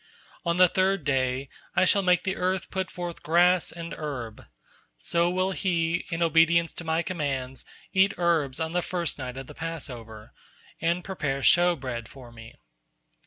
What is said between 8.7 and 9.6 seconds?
the first night of the